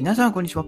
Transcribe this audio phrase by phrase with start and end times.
[0.00, 0.64] 皆さん、こんにちは。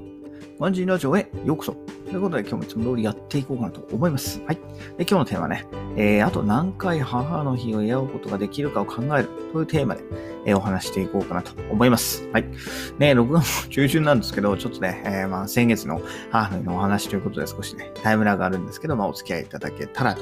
[0.59, 1.73] ワンジーラジオへようこそ。
[1.73, 4.43] ということで、今日もいつも通りやっていこうかなと思います。
[4.45, 4.57] はい。
[4.57, 4.63] で
[4.99, 5.67] 今日のテーマね、
[5.97, 10.03] えー、あと何回母の日を祝うことができるかを考えるというテーマで、
[10.45, 12.29] えー、お話していこうかなと思います。
[12.31, 12.43] はい。
[12.99, 20.21] ね、6月中旬なんですけど、ちょっとね、えー、まあ、先月の母の日のお話ということで少しね、タイムラグがあるんですけど、まあ、お付き合いいただけたらと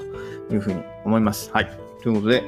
[0.55, 1.51] いうふうに思います。
[1.53, 1.81] はい。
[2.01, 2.45] ということで、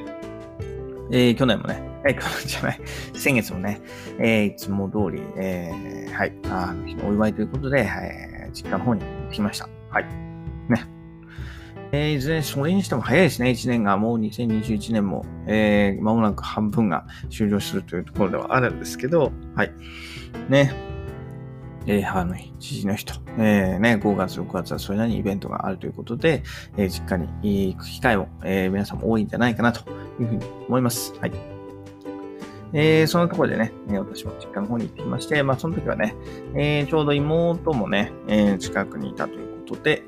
[1.11, 2.81] えー、去年もね、え、去年じゃない、
[3.13, 3.81] 先月もね、
[4.19, 9.01] えー、いつも通り、えー、はい、あの日のお祝いということで、えー、実家の方に
[9.31, 9.69] 来ました。
[9.89, 10.05] はい。
[10.69, 10.85] ね。
[11.91, 13.51] えー、いずれそれにしても早いですね。
[13.51, 19.71] 1年がもう2021年も、えー、間もなく半分が終了するというところではあるんですけど、はい。
[20.49, 20.73] ね。
[21.85, 26.43] えー、母の日、父の日と、えー、ね、5月、6月はそれなりにイベントがあるということで、
[26.77, 29.89] えー、実家に行く機会も、えー、皆さんも多いんじゃないかなと
[30.19, 31.13] いうふうに思います。
[31.19, 31.52] はい。
[32.73, 36.15] えー、そのところでね、私も実家の方に行ってきまして、まあ、その時はね、
[36.55, 40.03] えー、ちょうど妹もね、えー、近くにいたということで、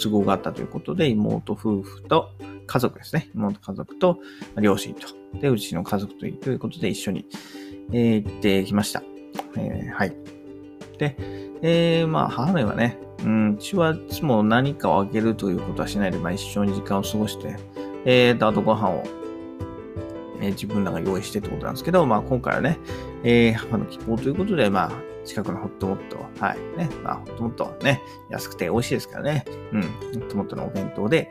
[0.00, 2.30] 都合があったということで、妹夫婦と
[2.66, 3.30] 家族ですね。
[3.34, 4.18] 妹家族と
[4.56, 5.08] 両親と、
[5.40, 7.26] で、うちの家族とということで一緒に、
[7.92, 9.02] えー、行ってきました。
[9.56, 10.16] えー、はい。
[10.98, 11.16] で、
[11.62, 17.56] えー、まあ、母の日はね、うん、うちはいつも何かをあげるということはしないで、まあ、一緒に時間を過ごして、
[18.04, 19.02] えーと、あとご飯を
[20.40, 22.78] えー、自分らが用意してってことなんですけど、まあ今回はね、
[23.22, 24.92] えー、母の希望ということで、まあ
[25.24, 31.30] 近くのホットモット、はい、ね、まあホットモットね、安くて美味しいですからね、うん、ホットモットのお弁当で、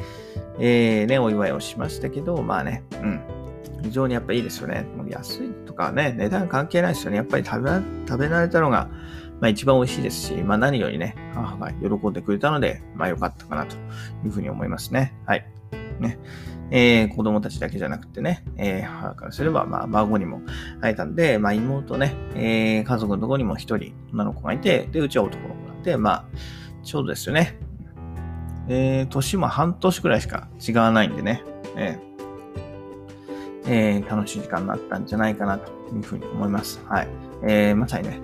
[0.60, 3.22] えー、ね、お祝いをしましたけど、まあね、うん、
[3.84, 4.86] 非常にやっぱいいですよね。
[4.96, 7.18] もう安いとかね、値段関係ないですよね。
[7.18, 7.70] やっぱり食べ、
[8.08, 8.90] 食べられたのが、
[9.42, 13.76] まあ一番美味しいですし、まあ何よりね、母が喜んでくれたので、まあ良かったかなと
[14.24, 15.14] いうふうに思いますね。
[15.26, 15.46] はい。
[16.00, 16.20] ね。
[16.72, 20.42] えー、子供たちだけじゃなくてね、えー、母からすれば、まあ、孫にも
[20.82, 26.26] 会えたんで、まあ、妹ね、えー、家族のとこにも一人女の子がいて、で、うちは男の子なんで、まあ、
[26.84, 27.58] ちょうどですよね。
[28.68, 31.44] えー、年も半年くらいしか違わないんでね、
[31.76, 32.00] え
[33.66, 36.80] えー、楽しい時間になったんじゃないかなというふうに思います。
[36.86, 37.08] はい。
[37.44, 38.22] えー、まさにね、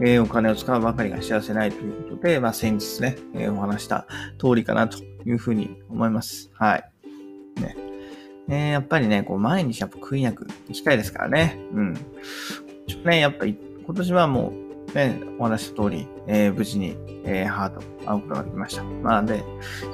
[0.00, 4.06] えー、お金を使うばかりが幸せないということで、まあ、先日ね、えー、お話した
[4.38, 6.50] 通りかなというふうに思います。
[6.54, 6.90] はい。
[7.60, 7.76] ね。
[8.48, 11.58] えー、やっぱりね、こう、毎日やっぱ悔いなく行きたいですからね。
[11.72, 11.94] うん。
[12.86, 18.82] ちょっとね、やっぱり、今年はもう、ね、お話した通り、えー、無事に、えー、母と会うことができました。
[18.84, 19.44] まあで、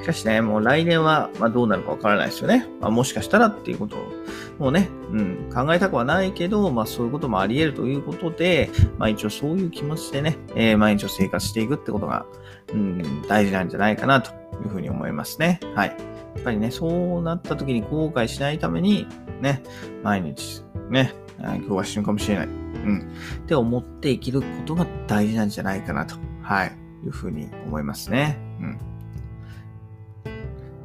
[0.01, 2.65] しかしね、もう来年は、まあどうなるかわからないですよね。
[2.79, 4.11] まあもしかしたらっていうことを、
[4.57, 12.25] もうね、うん、考えたくはないけど、まあそういうこともあり得るということで、まあ一応そういう気持ちでね、えー、毎日を生活していくってことが、
[12.73, 14.31] うん、大事なんじゃないかなと
[14.63, 15.59] いうふうに思いますね。
[15.75, 16.14] はい。
[16.35, 16.87] やっぱりね、そ
[17.19, 19.07] うなった時に後悔しないために、
[19.41, 19.63] ね、
[20.03, 22.47] 毎日、ね、今日は死ぬかもしれない。
[22.47, 23.11] うん。
[23.43, 26.71] って思って生きることが大事なんじゃないかなと、はい、
[27.03, 28.37] いうふうに思いますね。
[28.59, 28.77] うん。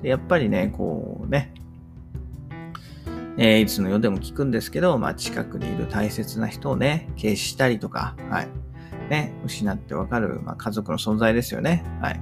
[0.03, 1.53] でやっぱりね、こうね、
[3.37, 8.49] えー、いつの世でも聞くんですけど、まあ、近くにいる大切な人をね、消したりとか、はい。
[9.09, 11.85] ね、失ってわかる、まあ、家族の存在ですよね。
[12.01, 12.21] はい。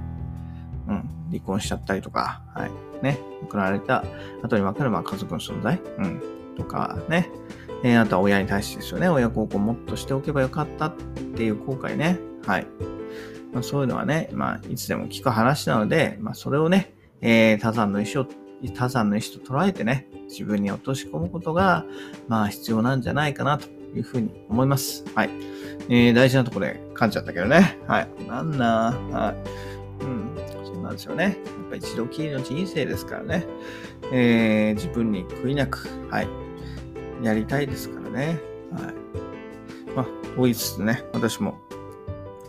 [0.87, 1.09] うん。
[1.29, 2.88] 離婚しちゃったりとか、はい。
[3.01, 3.19] ね。
[3.43, 4.03] 送られた
[4.43, 5.81] 後にわかる、まあ、家族の存在。
[5.97, 6.21] うん。
[6.57, 7.29] とか、ね。
[7.83, 9.07] えー、あとは親に対してですよね。
[9.07, 10.95] 親孝行もっとしておけばよかったっ
[11.35, 12.19] ていう後悔ね。
[12.45, 12.67] はい。
[13.53, 18.27] まあ、そういうのはね、まあ、いつでも聞く話なので、まあ、それをね、えー、他山の意思を、
[18.75, 21.85] 他山の意思と捉えてね、自分に落とし込むことが、
[22.27, 25.05] まあ、必要なんじゃないかなというふうに思います。
[25.15, 25.29] はい。
[25.89, 27.79] えー、大事なところで噛んじゃったけどね。
[27.87, 28.09] はい。
[28.27, 29.33] なんなは
[30.01, 30.03] い。
[30.03, 30.35] うん。
[30.65, 31.37] そうなんですよね。
[31.69, 33.45] ぱ一度きりの人生ですからね。
[34.11, 36.27] えー、自分に悔いなく、はい。
[37.21, 38.39] やりたいですからね。
[38.71, 38.93] はい。
[39.95, 41.59] まあ、と言いつつね、私も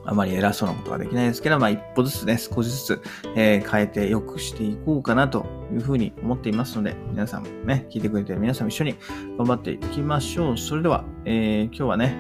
[0.04, 3.02] あまり偉そうなことはできないですけど、まあ一歩ずつね、少しずつ、
[3.36, 8.96] えー、変えて良くしていこうかなというふうに思っていますので、皆さんもね、聞いてくれてる皆さんも一緒に
[9.38, 10.58] 頑張っていきましょう。
[10.58, 12.16] それでは、えー、今日はね、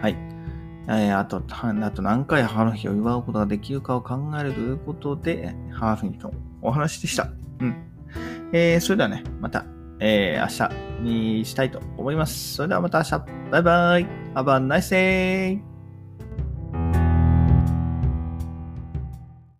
[0.00, 0.31] はい。
[0.88, 7.28] えー、あと、あと何回母の日を祝うことができるかを考えるということで、母の日のお話でした。
[7.60, 7.76] うん。
[8.52, 9.64] えー、それではね、また、
[10.00, 10.68] えー、
[11.02, 12.54] 明日にしたいと思います。
[12.54, 13.10] それではまた明日。
[13.50, 14.06] バイバイ。
[14.34, 15.71] Have a nice day!